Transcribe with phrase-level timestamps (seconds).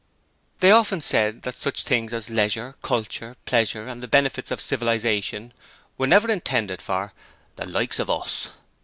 [0.61, 5.53] They often said that such things as leisure, culture, pleasure and the benefits of civilization
[5.95, 7.13] were never intended for
[7.55, 8.49] 'the likes of us'.